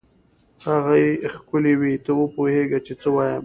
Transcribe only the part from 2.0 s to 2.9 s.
ته وپوهېږه